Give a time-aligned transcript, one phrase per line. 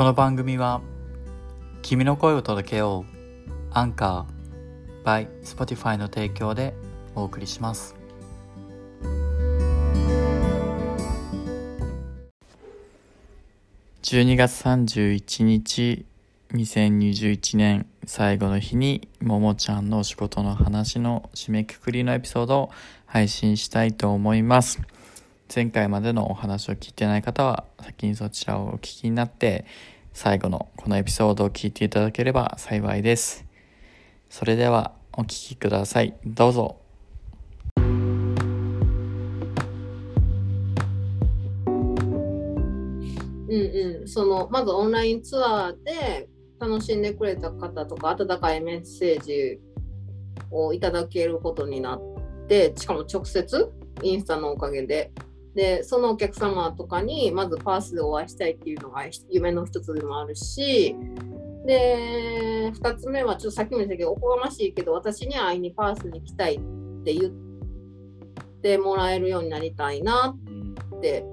[0.00, 0.80] この番組は
[1.82, 6.72] 君の声を届けようアンカー by Spotify の提供で
[7.14, 7.94] お送りします。
[14.02, 16.06] 12月31日
[16.54, 22.70] 2021年最後の日にももちゃんのお仕事の話の締めくくりのエピソードを
[23.04, 24.80] 配信したいと思います。
[25.52, 29.64] 前回までのお話を聞いてない方は先にそちらをお聞きになって
[30.12, 33.44] 最後のこのエピソードを聞いていただければ幸いです。
[34.28, 36.14] それではお聞きください。
[36.24, 36.76] どうぞ。
[43.48, 46.28] うんうん、そのまずオンラインツアーで
[46.60, 49.58] 楽しんでくれた方とか温かいメッセージ
[50.52, 52.00] をいただけることになっ
[52.46, 53.72] てしかも直接
[54.04, 55.10] インスタのおかげで
[55.60, 60.96] でそのお客様とかにまずパースでお会いしたいっていうのが夢の一つでもあるし
[61.66, 66.60] で2つ目はちょっとさっきも言ったけどおこがましいけど私に会いにパースに来たいっ
[67.04, 67.32] て言っ
[68.62, 70.34] てもらえるようになりたいな
[70.96, 71.26] って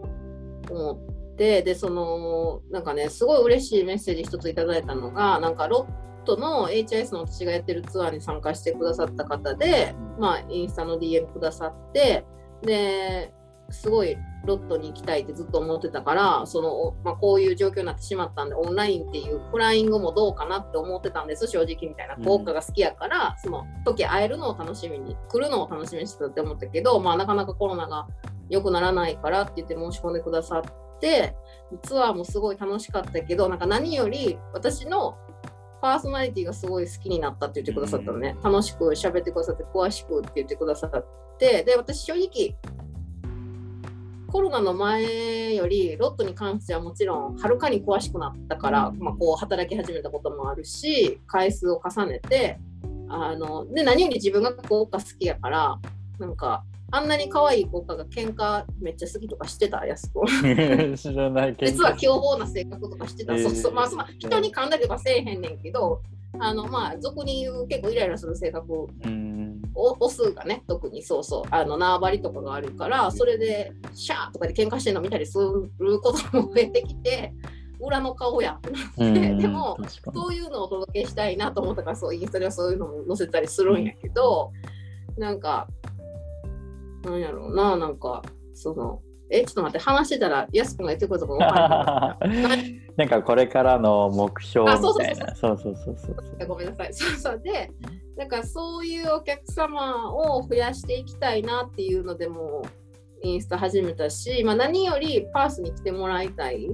[0.70, 12.26] 思ってでそのなんかねすごい嬉しいメッセージ一ついただいたのがなんかロットの HIS の私がやってるツアーに参加してくださった方で、まあ、インスタの DM くださって
[12.62, 13.32] で
[13.70, 28.08] すごいロットに行きたいってずっと思ってたからその、まあ、こういう状況になってしまったんでオンラインっていうフライングもどうかなって思ってたんです正直みたいな効果が好きやから、その時会えるのを楽しみに来るのを楽しみにしてたって思ったけど、まあ、なかなかコロナが
[28.50, 31.36] 良くならないからって言って申し込んでくださって
[31.84, 35.18] ツアーもすごい楽しかったけどなんか何より私の
[35.82, 42.56] パーソナリティがすごい好きになったって言ってくださったのね、楽しく喋ってくださって詳しくって言ってくださってで私正直
[44.28, 52.60] コロナの前よりロットに関してはもちろんはるかに詳しくなったから、まあ、こう働き始めたこともあるし回数を重ねて
[53.10, 55.80] あので何より自分が効果好きやから
[56.20, 60.26] なんかあんなに可愛い効果が喧嘩めっちゃ好きとかしてたやす子。
[60.96, 63.44] 知らないけ実は凶暴な性格とかしてた、えー。
[63.44, 63.74] そうそう。
[63.74, 66.02] まあその人に噛んだりとかせえへんねんけど
[66.40, 69.38] あのまあ俗に言う結構イライラする性格うん。
[69.47, 69.47] お
[69.78, 75.38] オスがね特にそうそうあの縄張りとかがあるからそれでシャーとかで喧嘩してるの見たりす
[75.80, 77.34] ることも増えてきて
[77.80, 79.78] 裏の顔やってなって、でも
[80.14, 84.52] そういうのをお届けしたいなと思ったからそうインスタではそういうのも載せたりするんやけど、
[85.16, 85.68] なんか
[87.04, 88.24] なんやろうななんか
[88.56, 91.28] そのえちょっと待って話してたらやすくんが言ってくると？
[91.28, 92.18] こ分から
[92.96, 95.60] なんかこれからの目標みあそうそうたいなそう。
[95.62, 96.48] そうそうそうそう。
[96.48, 96.94] ごめんなさい。
[96.94, 97.42] そうそう。
[97.44, 97.70] で、
[98.16, 102.66] なんかそういうお客様を増やしていきたいなっていうのでも
[103.22, 106.70] インスタ始めたし、まあ、何よりパースに来てもらいたい。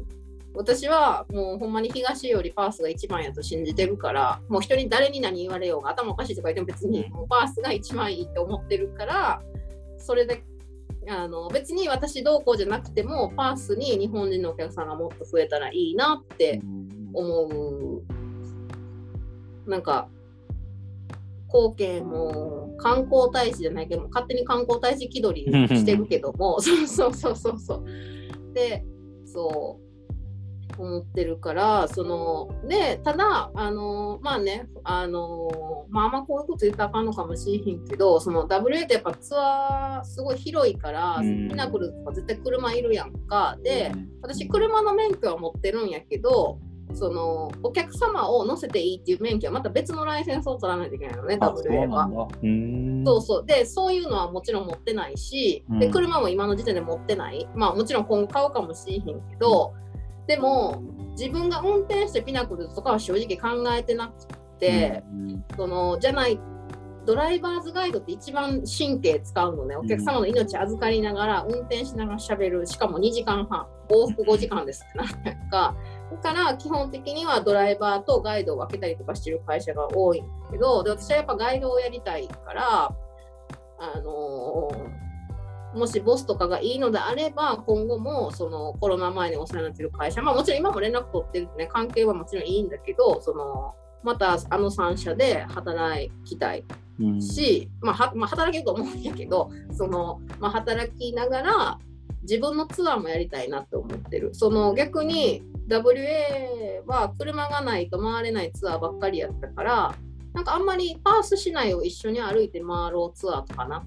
[0.56, 9.42] 私はもうほんまに東よりパースが一番やと信じてるから、もう人に誰に何言われようが頭おかしいとか言っても別にもうパースが一番いいって思ってるから、
[9.98, 10.44] それで
[11.10, 16.62] あの別に私どうこうじゃなくてもパースに日本人のお客さんがもっと増えたらいいなって
[17.14, 18.04] 思う。
[19.70, 20.10] なんか
[21.48, 28.54] 貢献も観光大使じゃないけど勝手に観光大使気取りしてるけどもそう そうそうそうそう。
[28.54, 28.84] で
[29.26, 29.83] そう
[30.78, 41.50] 思ってるからそのでただあのまあねあのまああんまこういうこと言ったらあかんのかもしれへんけどその WA ってやっぱツアーすごい広いからうん。
[41.50, 43.58] ピナクルとか絶対車いるやんか。
[43.64, 43.92] で
[44.22, 46.60] 私車の免許は持ってるんやけど
[46.94, 52.30] そのお客様を乗せていいっていう免許はまた別のライセンスを取らないといけないのね WA は。
[53.06, 55.92] そうそうでそういうのはもちろん持ってないし、でうん。
[55.92, 57.48] 車も今の時点で持ってない。
[57.56, 59.74] まあもちろん今後買うかもしれへんけど、
[60.28, 60.82] でも
[61.18, 64.14] 自分が運転してピナクルズとかは正直考えてなく
[64.60, 66.40] て、うんそのじゃない
[67.06, 69.76] ドライバーズガイドって一番神経使うのね。
[69.76, 72.66] お客様の命預かりながら運転しながら喋る。
[72.66, 73.68] しかも2時間半。
[73.90, 75.76] 往復5時間ですってなったやんか。
[76.22, 82.96] だから基本的にはドライバーとガイドを分けたりとかしてる会社が多いんだけどで私はやっぱガイドをやりたいから
[83.80, 85.03] あのー
[85.76, 91.68] もしボスとかがいいのであれば今後もそのコロナ前にお世話になってる会社まあもちろん今も連絡取ってるね。
[91.68, 96.64] 関係はもちろんいいんだけどそのまたあの3社で働きたい
[97.00, 97.22] うん。
[97.22, 101.80] し、まあはまあ、働けると思うんやけどその、まあ、働きながら
[102.22, 104.34] 自分のツアーもやりたいなって思ってる。
[104.34, 109.96] その逆に WA は車がないと回れないツアーばっかりやったから
[110.34, 113.84] なんかあんまりパース市内を一緒に歩いて回ろうツアーとかな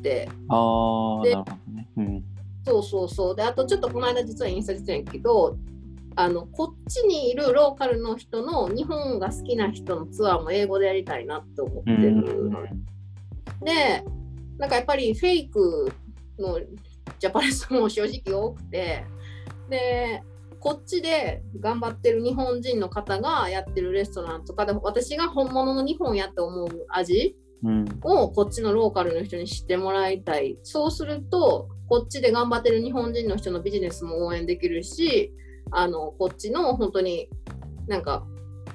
[0.00, 0.26] って。
[0.26, 1.88] でああなるほどね。
[1.96, 2.24] うん。
[2.64, 3.36] そうそうそう。
[3.36, 5.56] であとちょっとこの間実はインスタ出てんやけど
[6.16, 12.50] あのこっちにいるローカルの人の日本が好きな人のツアーも英語でやりたいなって思ってる。
[12.50, 12.62] の、
[13.62, 14.04] で
[14.58, 15.92] なんかやっぱりフェイク
[16.38, 16.58] の
[17.18, 19.04] ジャパネスも正直多くて
[19.68, 20.22] で
[20.58, 27.34] こっちで頑張ってる日本人の方がやってるレストランとかで私が本物の日本やって思う味
[28.02, 30.58] をこっちのローカルの人に知ってもらいたい。
[30.62, 35.32] そうするとこっちで頑張ってる日本人の人のビジネスも応援できるし
[35.72, 37.28] あのこっちの本当に
[37.88, 38.24] なんか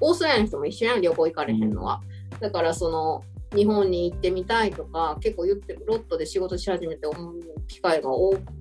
[0.01, 2.01] オーストラリアの人も一緒やん旅行行かれへんのは、
[2.39, 3.23] だからその
[3.55, 7.35] 日本に行ってみたいとか結構言ってロットで仕事し始めて思う
[7.67, 8.09] 機会が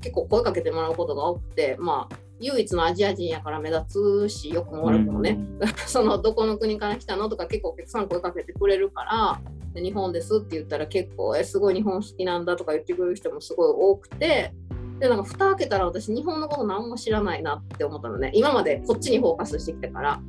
[0.00, 9.40] 結構声かけてもらうことが多くてまあ唯一のアジア人やから目立つしよくも悪くもね、うん、 そのどこの国から来たのとか結構お客さん声かけてくれるから
[9.82, 14.52] 日本ですって言ったら結構えすごい日本好きなんだとか言ってくれる人もすごい多くて
[14.98, 18.30] でなんか蓋開けたら私日本のこと何も知らないなって思ったのね。
[18.34, 20.20] 今までこっちにフォーカスしてきたから。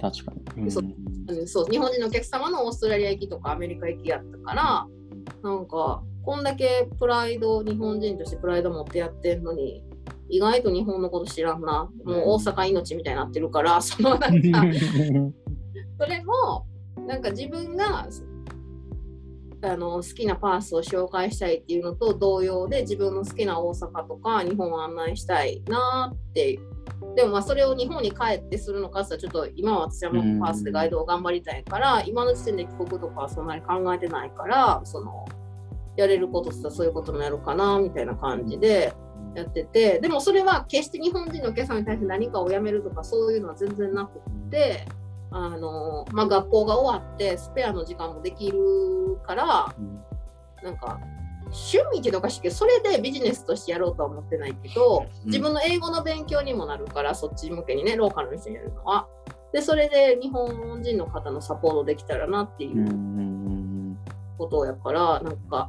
[0.00, 1.46] 確かに、うん、そう。
[1.46, 1.66] そう。
[1.70, 4.86] 日本人のお客様のオーストラリア行きとかアメリカ行きやったから
[5.42, 9.84] なんかこんだけプライド日本人としてプライド持ってやってんのに
[10.28, 11.88] 意外と日本のこと知らんな。
[12.04, 14.62] もう大阪命みたいになってるからそのなんか
[15.98, 16.66] それも
[17.06, 18.08] なんか自分が
[19.62, 26.58] あの好きなパースを紹介したいっていうのと同様で自分の好きな大阪とか日本を案内したいなって。
[27.16, 35.26] でもまあそれを日本に帰ってするのかってちょっと今は私はもうパースでガイドを頑張りたいから、今の時点で帰国とかはそんなに考えてないからその
[35.96, 38.92] やれることしたらそういうこともやるかなみたいな感じで
[39.34, 39.98] やってて。
[40.00, 44.86] でもそれは決して日本人のお客さんに対して何かをやめるとかそういうのは全然なくって。
[45.30, 48.58] あの、まあ、学校が終わってスペアの時間もできる
[49.26, 50.00] から、うん、
[50.64, 51.00] なんか
[51.44, 59.08] 趣味っていうのかしいけどそれでビジネスとしてやろうとは思ってないけど、自分の英語の勉強にもなるからそっち向けにねローカルの人にやるのは。
[59.52, 63.96] でそれで日本人の方のサポートできたらなっていう
[64.38, 65.68] ことやからなんか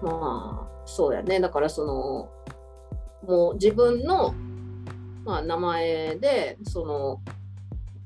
[0.00, 1.40] まあそうやね。
[1.40, 2.30] だからその
[3.26, 4.32] もう自分の、
[5.24, 7.20] まあ、名前でその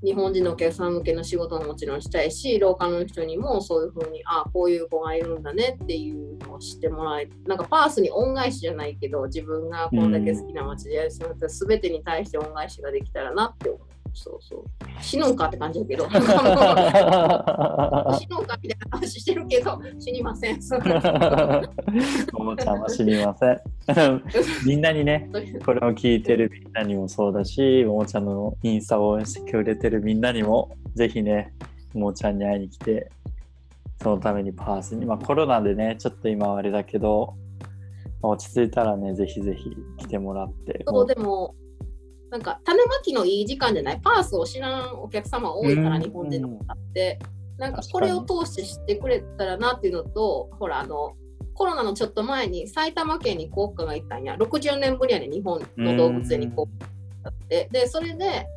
[0.05, 13.83] 日本人のお客さん向けの仕事ももちろんしたいし廊下の人にもそういうふうにああこういう子がいるんだねっていうのを知ってもらえなんかパースに恩返しじゃないけど自分がこんだけ好きな街でやる人の全てに対して恩返しができたらなって思う。
[14.14, 14.64] そうそう。
[15.02, 16.05] 死ぬんかって感じだけど。
[16.11, 16.22] 死ぬん
[18.46, 20.58] かみたいな話してるけど、死にません。
[22.32, 23.61] ももちゃんは死にません。
[24.66, 25.28] みんなにね、
[25.64, 31.52] これを聞いてるみんなにもそうだし、ももちゃんのインスタを応援してくれてるみんなにも、ぜひね、
[31.93, 33.10] ももちゃんに会いに来て、
[34.00, 37.34] そのためにパースに、まあコロナでね、ちょっと今はあれだけど、
[38.22, 40.82] 落ち着いたらね、ぜひぜひ来てもらって。
[40.87, 41.55] そう、でも、
[42.34, 44.00] なんか種まきのいい時間じゃない？
[44.02, 47.20] パースを知らんお客様多いから日本での方って、
[47.58, 51.14] なんかこれを通して知ってくれたらなっていうのとほらあの
[51.54, 54.34] コロナのちょっと前に埼玉県に国家が行ったんや。
[54.34, 57.69] 60年ぶりやね日本の動物園にこうって。
[57.70, 58.48] でそれで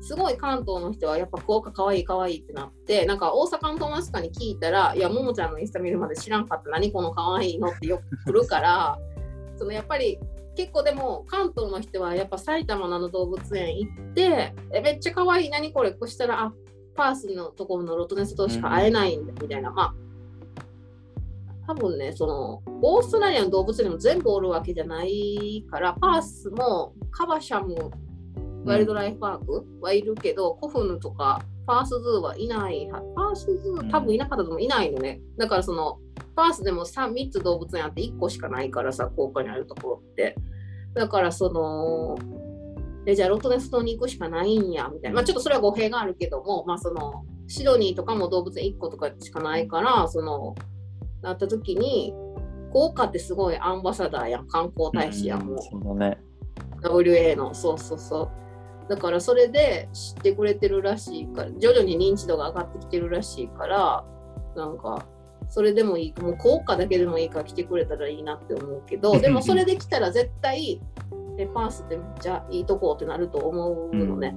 [0.00, 6.70] すごい関東の人はやっぱ福岡かわいいかわいいってなってなんか大阪の友達かに聞いたら「いやももちゃんのインスタ見るまで知らんかった。
[6.70, 8.98] 何このかわいいの?」ってよく来るから
[9.56, 10.18] そのやっぱり
[10.60, 15.50] 結構でも関東の人はやっぱ埼玉のあの動物園行ってえめっちゃ可愛い。
[15.50, 15.92] 何これ？
[15.92, 16.52] こうしたらあ
[16.94, 19.94] パースのところのロトネスとしか会えないんだみたいな、まあ
[21.66, 27.90] 多分ねそのオーストラリアの動物園も全部おるわけじゃないからパースもカバシャム
[28.66, 35.22] ワイルドライフパークはいるけど、コフヌとかパースズーはいないパースズー多分いなかったともいないのね。
[35.38, 35.98] だからその
[36.40, 40.36] パースでも 3, 3つ動物園あって1個しかないからさ効果にあるところって。
[40.94, 42.18] だからその
[43.06, 50.54] えじゃあロトネス島に行くしかないんやみたいな、まあ、ちょっとそれは語弊があるけども、まあ、そのシドニーとかも動物園1個とかしかないからその
[51.22, 52.14] なった時に
[52.72, 56.18] 効果ってすごいアンバサダーやん観光大使やんもう、ね、
[56.82, 58.30] WA のそうそうそ
[58.86, 58.88] う。
[58.88, 64.04] だからそれで知ってくれてるらしいから徐々に認知度が上がってきてるらしいから
[64.56, 65.06] なんか
[65.50, 70.80] それでもいいもう効果だけでもいいから来てくれたらいいなって思うけど でもそれできたら絶対
[71.36, 74.36] えパースってめっちゃいいとこってなると思うのね、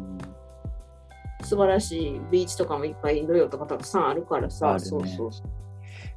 [1.40, 5.32] うん、素晴らしいビーチとかもいっぱいインド洋とかたくさんあるからさ、ね、そうそう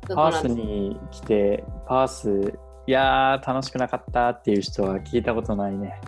[0.09, 6.01] パースに来てパースいやー楽しくなかったっていう人は聞いたことないね。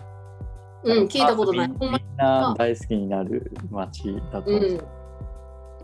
[0.83, 1.67] うん聞いたことない。
[1.67, 4.98] みんな大好きになる街だと思う、うん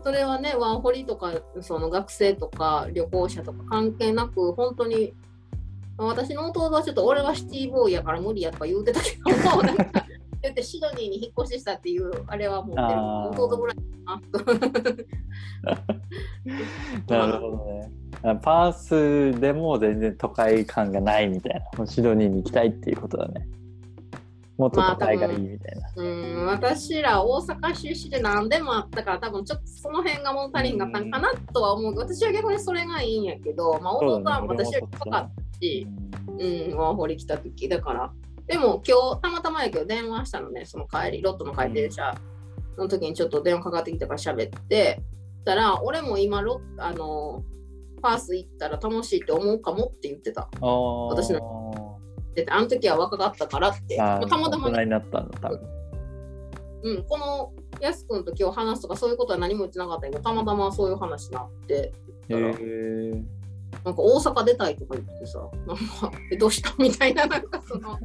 [0.06, 1.32] それはねワンホリとか
[1.62, 5.12] その学生とか旅行者とか関係なく本当に
[5.98, 9.62] 私の弟はちょっと俺はシティボーイやから無理やとか言うてたけども
[10.42, 13.82] 言ってシドニーに引っ越ししたっていうあれは持ってるあー弟ぐらいか
[17.08, 17.90] ななるほどね。
[18.22, 18.72] あパー
[19.34, 21.78] スでも全然都会感がないみたいな。
[21.78, 23.48] もうシドニーに行きたいっていうことだね。
[24.56, 25.90] もっと都会がいいみたいな。
[25.96, 31.94] うん私ら大阪出身で何でもあったから多分ちょっとその辺が物足りんかったんかなとは思う。
[31.96, 35.86] 私は逆にそれがいいんやけど、まあ、弟は私より高かったし、
[36.28, 38.12] うん、ワーホリ来た時だから。
[38.46, 42.14] でも今日たまたまやけど電話したのねその帰りロットの帰り電車
[42.78, 45.02] の時にちょっと電話かかってきたから喋って。
[45.46, 47.42] たら俺も今ロあの
[48.02, 50.48] パース行ったら楽しいって思うかもって言ってた。
[50.60, 51.32] 私
[52.36, 55.60] 私であの時は若かったからってたまたま大人になったんだ、多分。
[56.82, 61.92] うん、このやすくんと今日話すとかそういうことは何も言ってなかったけどたまたまそういう話になって。
[63.84, 66.74] なんか大阪出たいとか言ってさなんか えどうした？
[66.78, 67.98] みたいななんかその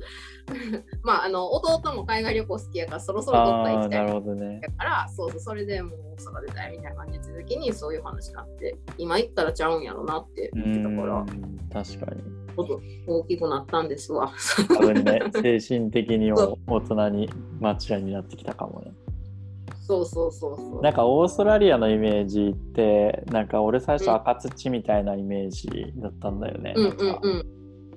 [1.01, 4.59] まああの弟も海外旅行好きやからそろそろどっか行きたいるほどね。
[4.61, 11.25] だからそうそうそれでもう大阪出たいみたいな感じで時にそういう話になって今行ったらちゃうんやろなってう言ってたからん、
[11.71, 12.40] 確かに。
[12.55, 14.31] 大きくなったんですわ。
[14.67, 15.21] 多分ね、
[15.59, 17.29] 精神的にも大人に
[17.59, 18.91] マチュアになってきたかもね。
[19.81, 20.81] そうそうそうそう。
[20.81, 26.73] なんかオーストラリアのイメージって、なんか俺最初赤土みたいなイメージだったんだよね。
[26.75, 27.45] うんなんかうんうん。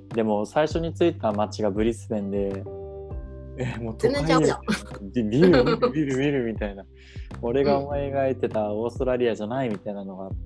[0.09, 2.65] でも最初に着いた街がブリスベンで、
[3.57, 4.25] え、もう都会。
[5.13, 6.85] でビル、ビル、ビルみたいな。
[7.43, 10.37] 俺が思い描いてたオーストラリアじゃないみたいなのがあって、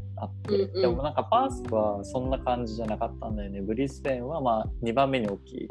[0.48, 3.60] うんうんでもなんかパースはそんな感じじゃなかったんだよね。
[3.60, 5.68] ブリスベンはまあ2番目に大きい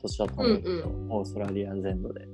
[0.00, 2.28] 都市だと思うけど、うんオーストラリア全土で。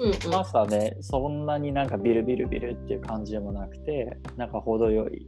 [0.00, 5.26] うんパースはね、そんなになんかビルビルビルっていう感じでもなくて、なんか程よい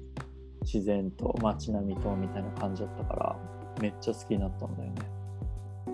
[0.62, 3.36] 自然と街並みとみたいな感じだったから、
[3.80, 4.94] めっちゃ好きになったんだよね。
[5.86, 5.90] う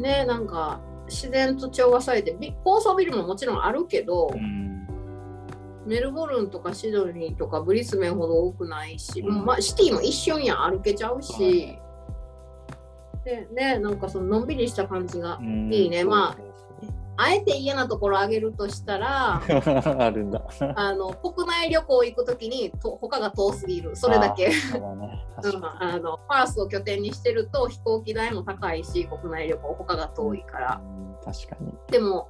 [0.00, 0.02] ん。
[0.02, 4.81] ねなんか自然と調和されてビ高層ビルももちろんあるけど、うん。
[5.86, 11.78] メルボルンとかシドニーとかブリスベンほど多くないし、うんまあ、シティも一瞬やん歩けちゃうし、
[13.24, 16.52] でねなんかそののんびりした感じがうんいいねまあそう
[17.16, 20.42] あえて嫌なところあげるとしたら あるんだ。
[20.74, 24.50] あの国内旅行行くときにと他が遠すぎるそれだけ。
[24.50, 25.24] そうだね。
[25.36, 30.86] うん、確かあのパースを拠点にしてると飛行機代も高いし国内旅行他が遠いからに。
[30.86, 31.72] うん確かに。
[31.90, 32.28] でも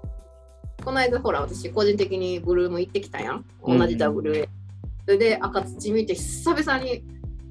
[0.85, 4.49] この間ほら私個人的にブルーム行ってきたやん同じ WA、
[5.05, 7.05] それで赤土見て久々に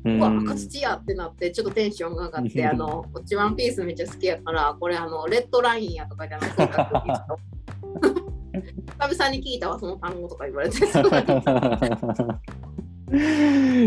[0.03, 6.67] ううわ赤土やってなってちょっとテンションが上がって あのこっちワンピースめっちゃ好きやからこれあのレッドラインやとかじゃなくて
[9.00, 10.77] 久々に聞いたわその単語とか言われて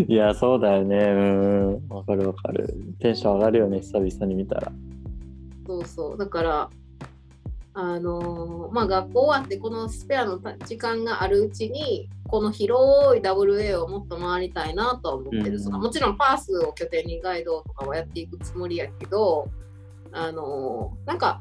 [0.06, 0.98] いや、そうだよね。
[0.98, 1.88] うん。
[1.88, 2.74] わかるわかる。
[3.00, 4.70] テンション上がるよね、久々に見たら。
[5.66, 6.70] そうそうだから
[7.74, 15.72] あのーまあ学校終わってこのスペアの時間があるうちにこの広い WA をもっと回りたいなとは思ってる、うん。
[15.72, 19.48] もちろんパースを拠点にガイドとかはやっていくつもりやけど
[20.12, 21.40] あのーなんか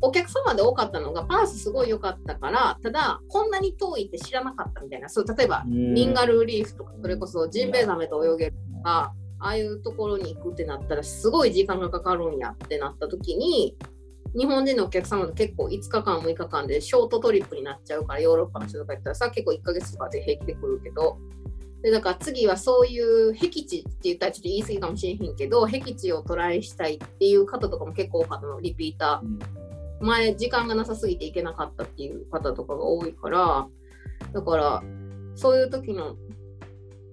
[0.00, 5.08] お客様で多かったのがパースすごい良かったからただこんなに遠いって知らなかったみたいな。
[5.08, 13.76] そう例えばリンガルーリーフとかそれこそジンベエザメと泳げるとかああいうところに行くってなったらすごい時間がかかるんやってなった時に
[14.36, 21.18] 日本人のお客様と結構5日間6日間でショートトリップになっちゃうからヨーロッパの人とか行ったらさ結構1ヶ月とかで平気で来るけど
[21.82, 29.26] でだから次はそういう僻地って言ったらちょっと言い過ぎかもしれへんけど僻地をトライしたいっていう方とかも結構多かったのリピーター。
[29.26, 29.38] うん。
[30.00, 33.66] 前時間がなさすぎて行けなかったっていう方とかが多いから
[34.32, 34.82] だから
[35.34, 36.16] そういう時の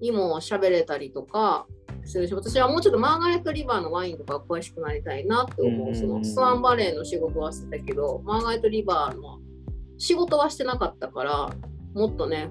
[0.02, 1.68] にも喋れたりとか
[2.06, 5.88] するし私はもうちょっとマーガレット・リバーのワインとか詳しくなりたいなって思う。
[5.90, 9.40] うんそのスワンバレーの仕事はしてたけどマーガレット・リバーの
[9.98, 11.50] 仕事はしてなかったから
[11.94, 12.50] もっとね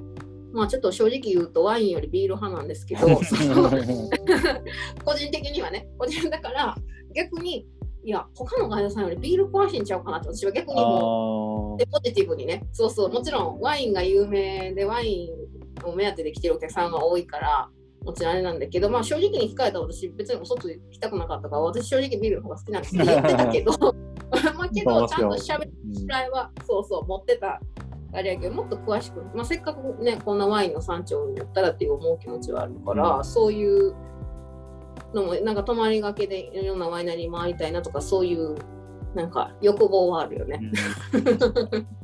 [0.52, 3.07] まあちょっと正直言うとワインよりビール派なんですけど
[5.04, 6.76] 個人的にはね個人だから
[7.14, 7.66] 逆に
[8.02, 11.87] いや他のガイドさんよりビール詳しいんちゃうかなって私は逆にもう。
[11.90, 12.66] ポジティブにね。
[12.73, 15.30] そうそうもちろんワインが有名でワイ
[15.85, 17.69] ンを目当てで来てるお客さんが多いから
[18.04, 22.97] もちろんあれなんだけど、まあ、正直に聞かれたら私別にお外行きたくなかったから私正直ビールの方が好きなんです。
[22.97, 23.73] って言ってたけど
[24.57, 27.61] まあけどちゃんとしゃべるーぐらいはそうそう持ってた。
[28.12, 33.25] あれやけどもっと詳しく、まあ、せっかくねこんなワインの産地をやったらっていう思う気持ちはあるから、うん。
[33.25, 33.95] そういう
[35.14, 38.57] のもなんか泊まりがけでいろんなワイナリー回りたいなとかそういう
[39.14, 40.61] なんか欲望はあるよね。
[41.12, 41.87] うん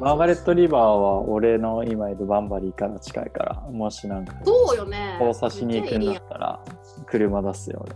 [0.00, 5.18] マーガレット・リバーは俺の今いるバンバリーから近いから、もしなんかそうよね。
[5.20, 6.64] 交差しに行くんだめったら
[7.06, 7.94] 車出すよ俺。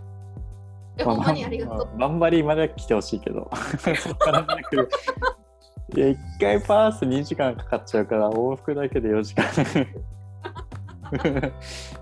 [0.97, 1.97] えほんまにありがとう。
[1.97, 3.49] バンバリーまでは来てほしいけど、
[3.97, 4.89] そこから出てくる
[5.95, 9.45] いや、1回パース2時間かかっちゃうから、往復だけで4時間。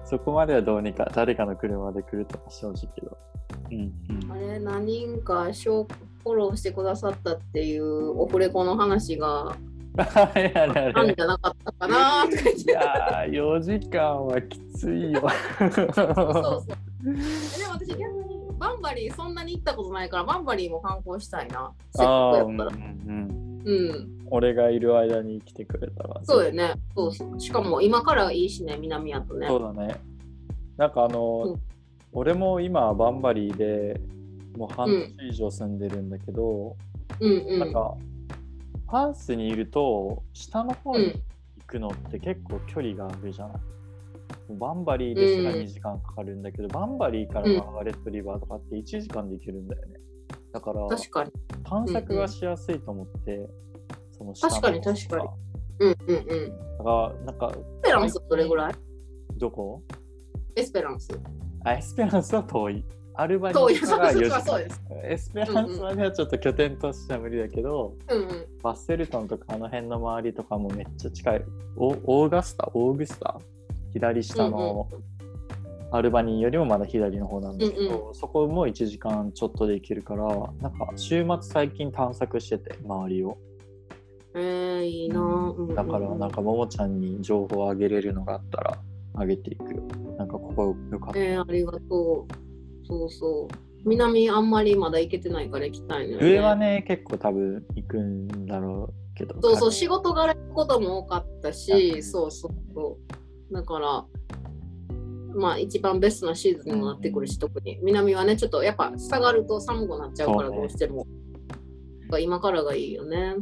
[0.04, 3.18] そこまではどうにか誰かの車で来るとか正直けど。
[3.72, 3.94] うん
[4.26, 9.56] うん、あれ、何人かフォローしてくださったっていうオフレコの話が
[9.98, 12.62] あれあれあれあんじゃなかったかなとか言って。
[12.64, 15.24] いやー、4時間はきついよ。
[15.60, 16.04] そうそう。
[16.04, 21.72] でも私逆にバンバリーそんなに行ったことないからバンバリーも観光したいな。
[21.96, 22.72] せっかああ、くやったら。
[22.72, 24.28] うんうん、うん。
[24.30, 26.22] 俺がいる間に来てくれたら。
[26.24, 26.74] そうよね。
[26.96, 27.40] そうそう。
[27.40, 29.48] しかも今からいいしね、南やとね。
[29.48, 29.96] そうだね。
[30.78, 31.62] なんかあの、うん
[32.16, 34.00] 俺も今バンバリーで
[34.56, 36.76] もう半年以上住んでるんだけど、
[37.20, 37.60] うんうん。
[37.60, 37.96] なんか
[38.94, 41.12] パースにいると下の方にうん。
[41.14, 41.20] 行
[41.66, 43.58] くのって結構距離があるじゃない。
[44.60, 49.96] バンバリーですらうん2時間かかるんだけど、バンバリーからマーガレットリバーとかって1時間で行けるんだよね。
[50.54, 51.32] だから確かに。
[51.64, 53.50] 探索がしやすいと思って、
[54.12, 55.24] その下の確かに確かに
[55.80, 56.78] うんうんうん。
[56.78, 58.74] だからなんかエスペランスどれぐらい？
[59.38, 59.82] どこ？
[60.56, 61.10] エスペランス。
[61.64, 62.86] あエスペランスは遠い。
[63.16, 68.46] アルバニ遠いーから4時間そうそうエスペランスまではちょっと拠点としては無理だけど、うんうん。
[68.62, 71.46] バッセルトンとかあの辺の周りとかもめっちゃ近い。
[71.76, 72.70] オオーガスタ？
[72.74, 73.40] オーグスタ？
[73.94, 74.88] 左下の
[75.92, 80.26] アルバニーよりもまだ左の方なんだけど、うんそこも1時間ちょっとで行けるから、
[80.62, 83.38] なんか週末最近探索してて、周りを。
[84.36, 88.80] えー、いいなだからなんかももちゃんに情報をあげれるのがあったら
[89.14, 89.84] あげていくよ。
[90.18, 91.20] なんかここよかった。
[91.20, 92.43] えー、ありがとう。
[92.88, 93.56] そうそう。
[93.86, 96.32] 南あんまりまだ行けてないから行きたいのよ、ね。
[96.32, 99.42] 上はね、結構多分行くんだろうけど。
[99.42, 102.98] そうそう、仕事柄行くことも多かったうし、んそうそうそ
[103.52, 103.54] う。
[103.54, 104.06] だから、
[105.36, 111.00] まあ一番ベストなシーズンにもなってくるし、特に南はね、ちょっとやっぱ下がると寒くなっちゃうから、どうしても。
[111.00, 113.36] やっぱ今からがいいよね。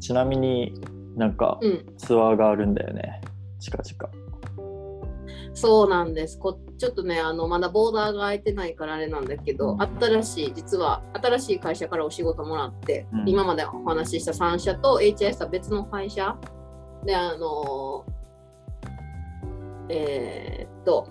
[0.00, 0.74] ちなみに
[1.16, 1.86] なんかうん。
[1.96, 3.22] ツアーがあるんだよね。
[3.58, 4.26] 近々。
[5.54, 6.38] そうなんです。
[6.38, 13.28] こちょっとね、あのまだボーダーが開いてないからあれなんだけど、新しい、実は新しい会社からお仕事もらって、うん。
[13.28, 16.36] 今までお話しした3社と HIS は別の会社。
[17.04, 18.04] で、あの
[19.88, 21.08] えーっと、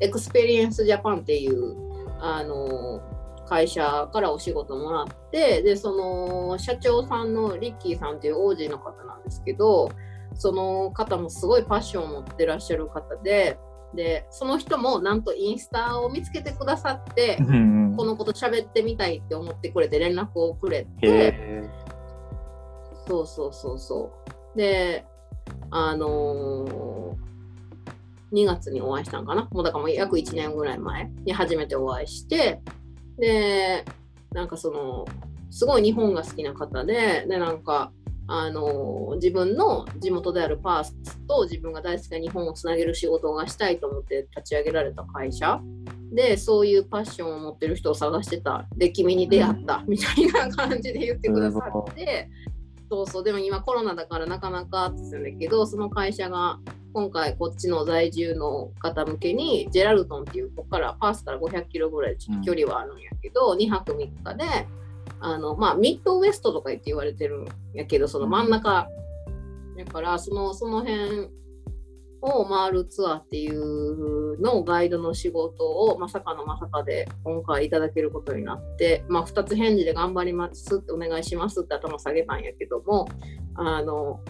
[0.00, 1.76] Experience Japan っていう、
[2.20, 3.00] あの
[3.46, 9.90] 会社からお仕事もらって、で、その社長さんのリッキーさんっていう王子の方なんですけど、
[10.34, 13.58] その方もすごいパッションを持ってらっしゃる方で、
[13.94, 21.70] で、その人もなんとインスタを見つけてくださって、うんこのこと喋ってみたいって思ってくれて連絡をくれへて、え。
[23.06, 24.12] そうそうそうそ
[24.54, 24.58] う。
[24.58, 25.04] で、
[25.70, 29.48] あのー、2月にお会いしたんかな？
[29.50, 32.60] もうだからもう約1年ぐらい前に初めてお会いして、
[33.18, 33.84] で、
[34.32, 35.04] なんかその、
[35.50, 37.92] すごい日本が好きな方で、で、なんか、
[38.26, 40.94] あの自分の地元であるパース
[41.26, 45.60] と自分が大好きな日本をつなげる仕事がしたいと思って立ち上げられた会社。
[46.12, 48.66] でそういうパッションを持ってる人を探してた。
[48.76, 49.84] で君に出会った。
[49.86, 51.58] みたいな感じで言ってくださ
[51.90, 52.28] って。
[52.90, 53.24] そうそう。
[53.24, 56.58] でも今コロナだからなかなかって言ってんだけどその会社が
[56.92, 64.44] 今回こっちの在住の方向けにジェラルトンっていうここからパースから500キロぐらいちょっと距離はあるんやけど、2泊3日で
[65.20, 68.88] あのまあミッドウエストとか言って言われてるんやけどその真ん中。
[69.76, 71.30] だからそのその辺
[72.22, 83.08] を回るツアーっていうのをガイドの仕事をまさかのまさかで今回いただけることになって、まあ、2つ返事で頑張りますってお願いしますって頭下げたんやけども
[83.54, 84.20] あの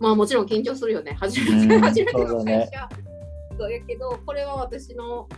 [0.00, 1.16] まあもちろん緊張するよね。
[1.18, 1.80] 初めてうん。
[1.80, 2.88] 初めての会社
[3.56, 5.28] そうやけどこれは私の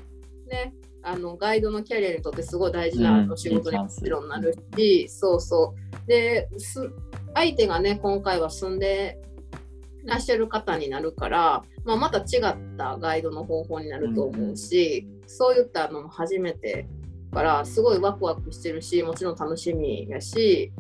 [0.49, 0.75] ね
[1.07, 3.33] あのガイドのキャリアにとってすごい大事なうん。
[3.33, 6.09] お仕事にもちろんなるし、そうそう。
[6.09, 6.90] です
[7.35, 9.21] 相手がね今回は住んで
[10.05, 16.87] らっしゃる方になるから、まあ、また違ったガイドの方法になると思うし、そういったのも初めて
[17.33, 20.73] からすごいワクワクしてるしもちろん楽しみやし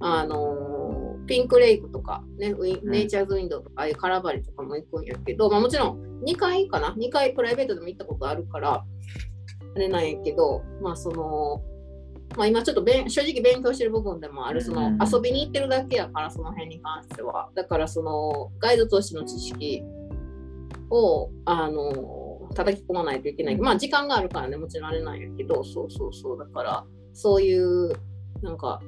[0.00, 8.84] あのピンクレイクとか、ねネイチャーズウィンドウとかああいうカラバリとかも行くんやけど、まあ、もちろん2回かな？2回プライベートでも行ったことあるから
[9.74, 11.62] あれなんやけどまあその
[12.36, 17.48] まあ、今ちょっとべん正直勉強してる部分でもあるそのうん遊びに行ってるだけやからその辺に関しては。
[17.54, 19.82] だからそのガイドとしての知識
[20.90, 23.56] をあの叩き込まないといけない。
[23.56, 26.38] まあ時間があるからねもちろんあれなんやけどそうそうそう。
[26.38, 27.92] だからそういう
[28.42, 28.80] なんか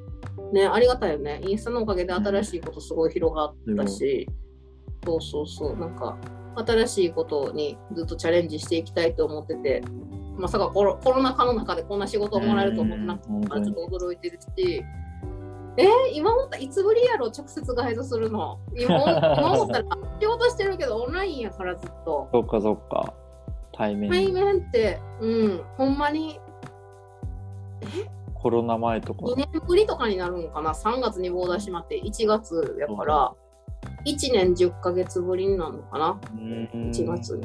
[0.53, 1.41] ねありがたいよね。
[1.47, 4.27] インスタのおかげで新しいことすごい広がったし、
[5.05, 5.77] そうそうそう。
[5.77, 6.19] なんか
[6.57, 9.83] 新しいことにずっとチャレンジしていきたいと思ってて
[10.37, 14.85] まさかコロコロナ禍の中でこんな仕事をもらえると思ってなかったからちょっと驚いてるし
[15.79, 18.59] えー、今思ったらいつぶりやろ直接ガイドするの？
[18.75, 18.97] 今
[19.37, 19.85] 今思ったら
[20.21, 23.13] 仕事してるけどオンラインやからずっとそっかそっか。
[23.73, 24.11] 対面。
[24.11, 26.41] 対面ってうんほんまに
[28.35, 29.27] コロナ前とか。
[29.27, 33.33] 2年ぶりとかになるのかな？3月にボーダー閉まって1月やから
[34.07, 36.19] 1年10ヶ月ぶりになるのかな？
[36.33, 37.45] うん1月に。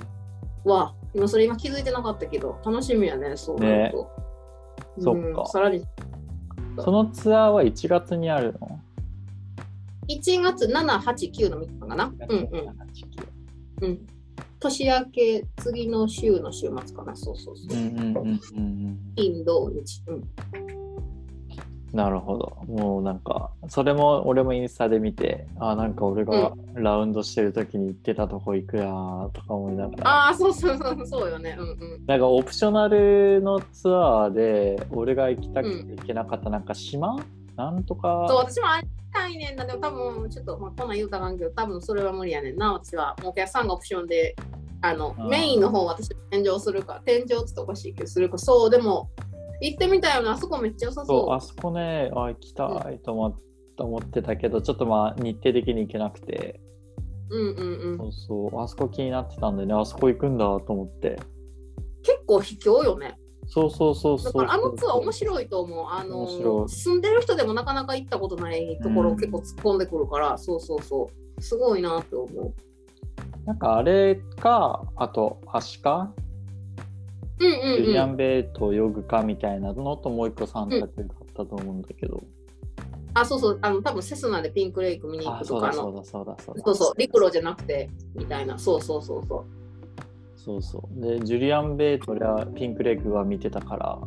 [1.13, 4.09] わ今それ今気づいてなかったけど楽しみやねそうなると、
[4.99, 5.41] そっか。
[5.41, 5.83] うんさらに。
[6.79, 8.79] そのツアーは1月にあるの
[10.07, 12.13] ？1月789の3日かな。
[12.29, 12.47] うんうん。
[13.81, 14.07] うん。
[14.59, 17.15] 年明け次の週の週末かな。
[17.15, 17.77] そうそうそう。
[17.77, 18.99] うんうんうんうんうん。
[19.15, 20.03] 金土日。
[20.07, 20.23] うん
[21.93, 22.57] なるほど。
[22.67, 30.09] もうなんか、それも俺もインスタで見て、あなんか俺がラウンドしてる時に行ってたとこ行くやーとか思いながら。
[30.09, 31.57] ああそうそうそうそうよね。
[31.59, 32.05] うんうん。
[32.05, 37.17] なんかオプショナルのツアーで俺が行きたくて行けなかったなんか島、
[37.57, 38.25] なんとか。
[38.29, 43.17] そう私も会いたいねんだでも多分ちょっとまあこんなん言うたらんけど多分それは無理やねんな私は。
[43.21, 44.33] もうお客さんがオプションで
[44.81, 48.37] あのメインの方私天井するか天井っておかしいけどするか。
[48.37, 49.09] そうでも
[49.61, 50.31] 行ってみたいよな。
[50.31, 51.21] あそこめっちゃ良さそう。
[51.21, 53.39] そうあそこねあ行きたいと思っ
[53.77, 56.59] 思ってたけどちょっとまあ日程的に行けなくて、
[57.29, 57.97] うんうんうん。
[57.97, 58.11] そう
[58.51, 59.73] そうあそこ気になってたんでね。
[59.73, 61.19] あそこ行くんだと思って。
[62.03, 63.17] 結構卑怯よね。
[63.47, 64.33] そうそうそうそう。
[64.33, 65.85] だからあのツアー面い白いと思う。
[65.89, 66.69] あ面白のい。
[66.69, 71.41] 住んでる人でもなかなか行ったことないところ結構突っ込んでくるから、そうそうそう。
[71.41, 72.53] すごいなって思う。
[73.45, 76.13] なんかあれかあとアシカ
[77.47, 78.13] うんジュリアうんうん。
[78.15, 82.23] ン・ベイとヨグかみたいなのともう一個3択があったと思うんだけど、
[83.13, 83.59] あ、そうそう。
[83.61, 85.73] あの多分セスナでピンクレイク見に行あくとかの。
[85.73, 86.93] そうだそうだそうだそうだそう。
[86.97, 88.57] 陸路じゃなくてみたいな。
[88.57, 89.45] そうそうそうそう。
[90.37, 91.01] そうそう。
[91.01, 93.99] で、ジュリアン・ベイと俺はピンクレッグは見てたから、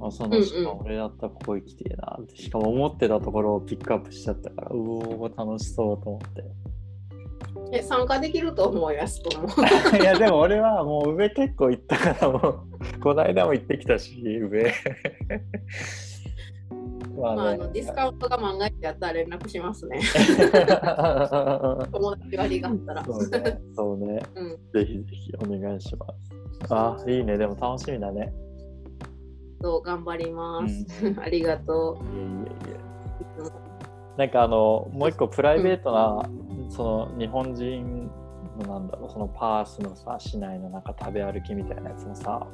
[0.00, 6.44] あその人うんうん俺だったらここ行きてえなって、しかも思ってたところをピックアップしちゃったから、うおー、楽しそうと思って。
[7.74, 9.50] え、参加できると思うやすと思う。
[10.00, 14.72] いや、でも俺はもう上結構行ったから、もう、この間も行ってきたし、上。
[17.16, 20.00] ままあ、あのディスカウントが万が一やったら連絡しますね。
[21.92, 23.04] 友達割があったら。
[23.04, 24.22] そうね、そうね。
[24.34, 26.06] うんぜひぜひお願いしま
[26.66, 26.74] す。
[26.74, 27.38] あ、いいね。
[27.38, 28.32] でも楽しみだね。
[29.62, 30.86] そう頑張ります。
[31.20, 32.76] ありがといえいえいえ。
[33.42, 34.18] う。
[34.18, 36.28] なんかあのもう一個プライベートな、
[36.74, 38.10] その日本人
[38.58, 42.46] のなんだろうそのパースのさ市内のなんか食べ歩きみたいなやつもさ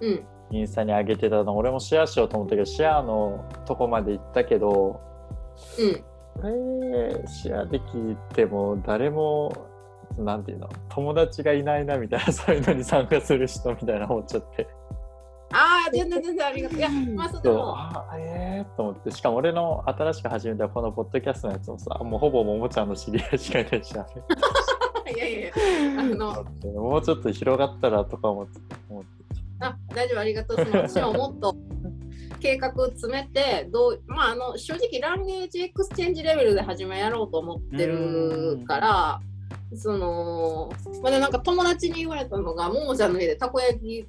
[0.00, 0.24] うん。
[0.50, 5.00] インスタに上げてたの俺もシェアしようと思ったけどシェアのとこまで行ったけど
[5.78, 6.04] うん。
[6.34, 7.84] これシェアでき
[8.34, 9.68] ても誰も
[10.18, 14.68] なんていうの友達がいないなみたいなそういうのに参加する人みたいな思っちゃって
[15.54, 16.78] ああ、全然全然ありがとう。
[16.78, 17.56] いや、まあ、そうでそう。
[17.58, 17.78] も。
[17.78, 19.10] あええー、と思って。
[19.12, 24.06] しかも俺の新しく始めたこのポッドキャストのやつもさもうほぼももちゃんの知り合いしかいないしあ
[25.06, 25.52] れいやいや
[25.98, 28.60] あの、 もうちょっと広がったらとか思って。
[28.88, 29.08] 思って。
[29.60, 30.56] あ大丈夫、ありがとう。
[30.56, 31.56] その私ももっと
[32.40, 39.20] 計画詰めて、どう、まあ、あの、正直、 language exchange レベルで初めやろうと思ってるから、
[39.76, 44.06] その、まあ、でなんか友達に言われたのが、ももちゃんの家でたこ焼き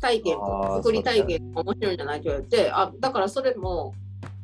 [0.00, 0.36] 体験
[0.76, 2.18] 作り体験が面白いんじゃない？
[2.18, 3.94] って言われて、あ、だからそれも、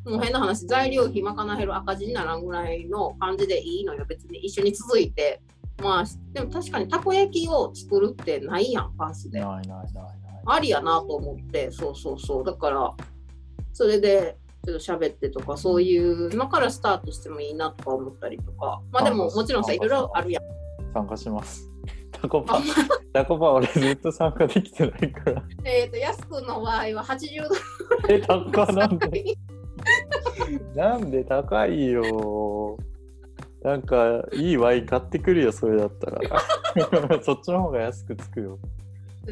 [0.05, 5.41] もう変な話、材料費賄える赤字にならんぐらいの感じでいいのよ、別に一緒に続いて。
[5.83, 9.41] まあ、でも確かにたこ焼きを作るってないやん、パースで。
[9.41, 10.13] ないないないない
[10.45, 12.45] ありやなと思って、そうそうそう。
[12.45, 12.95] だから、
[13.73, 18.81] それで、ちょっと喋ってとか、そういうのからスタートしてもいいなとか思ったりとか。
[18.93, 20.43] まあでも、もちろんさ、いろいろあるやん。
[20.93, 21.69] 参加します
[22.13, 22.61] タコパ
[23.13, 25.43] タコパ俺ずっと参加できてないから。
[25.65, 27.55] えっ、と、やすくんの場合は80度
[28.09, 29.25] え高いなんで？
[30.75, 32.79] なんで高いよ。
[33.63, 36.21] なんかいいワイン買ってくるよそれだったら。
[37.23, 38.59] そっちの方が安くつくよ。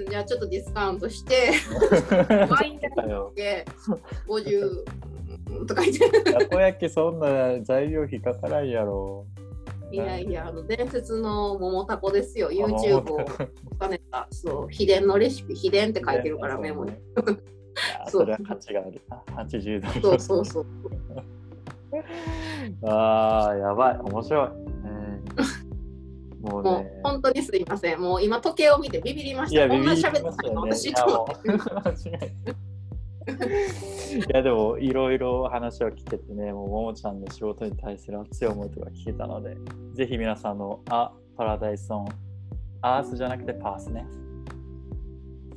[0.09, 1.51] じゃあちょっとディスカウントして、
[2.49, 2.89] ワインだ
[3.35, 3.65] け
[4.29, 4.85] 50
[5.67, 6.33] とか言って。
[6.33, 9.27] たこ焼きそんな材料費かからんやろ
[9.93, 12.49] いやいや、あの伝説の桃タコですよ。
[12.49, 13.25] あ YouTube を桃
[13.81, 16.93] 兼ねた、そう、秘伝のレシピ、秘伝って書いてるから、メモに。
[18.09, 20.67] それは価値があるな80度そうそうそう。
[22.89, 25.25] ああやばい面白い、うん、
[26.41, 28.01] もうもうね本当にすいません。
[28.01, 29.69] もう今時計を見てビビりました。
[29.69, 32.55] こんなビビり喋ってたの私と思って。
[33.29, 39.57] いやでもいろいろ話を聞けてねもうももちゃんの仕事に対する熱い思いとか聞けたので
[39.95, 42.09] ぜひ皆さんのあパラダイスオン
[42.83, 44.07] アースじゃなくてパースね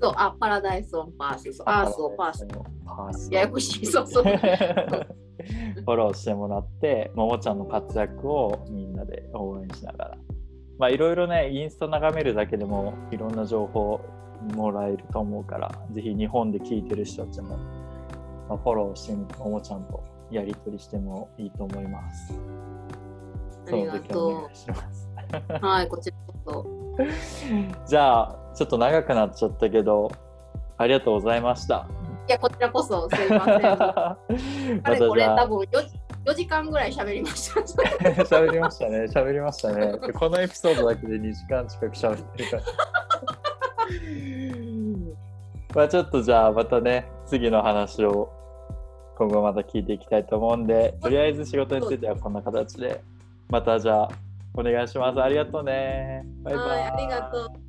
[0.02, 1.54] そう、あ、パラダイスオンパース。
[1.54, 2.46] そうアースをパース。
[2.86, 3.86] パースややこしい。
[3.86, 4.24] そうそう。
[5.44, 10.18] フォローしてもらってももちゃんの活躍をみんなで応援しながら
[10.78, 14.02] まあいろいろねインスタ眺めるだけでもいろんな情報
[14.56, 17.58] もらえると思うからぜひ日本で聞いてる人たちも、
[18.50, 22.34] まあ、フォローしてみてももちゃんとやり取りしてもいいと思います。
[23.68, 24.50] ありがと
[25.62, 26.84] うはいこちらこそ。
[27.88, 30.12] じゃあちょっと長くなっちゃったけど
[30.78, 31.88] ありがとうございました。
[32.28, 33.66] いや、こちらこそすいません。
[33.68, 34.18] あ
[35.08, 35.68] これ多分 4,
[36.26, 37.60] 4時間ぐらい喋りました。
[38.24, 39.94] 喋りましたね喋りましたね。
[40.14, 42.64] このエピソードだけで2時間近く喋ってるから。
[45.76, 48.32] まあちょっとじゃあまたね次の話を
[49.18, 53.02] 今後また聞いていきたいと思うんでとりあえず仕事についてはこんな形で
[53.50, 54.10] またじゃあ
[54.56, 55.22] お願いします。
[55.22, 56.24] ありがとうね。
[56.44, 56.68] バイバイ。
[56.68, 57.63] はい、ありがとう。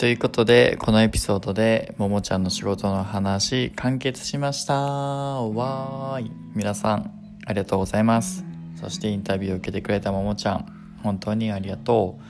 [0.00, 4.72] ということで、このエピソードで、ももちゃんの仕事の話、完結しました。
[4.72, 6.32] わーい。
[6.54, 7.12] 皆さん、
[7.44, 8.42] ありがとうございます。
[8.80, 10.64] そしてインタビューを受けてくれたももちゃん、
[11.02, 12.22] 本当にありがとう。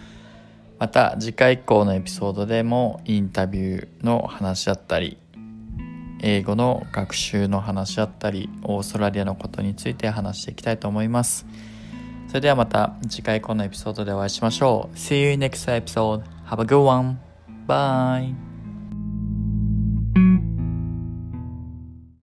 [0.80, 5.16] また、次回以降のエピソードでも、インタビューの話だったり、
[6.22, 11.46] 英語の学習の話だったり、オーストラリアのことについて話していきたいと思います。
[12.26, 14.96] それではまた次回このエピソードでお会いしましょう。
[14.96, 16.24] See you next episode.
[16.48, 17.29] Have a good one.
[17.70, 18.49] Bye.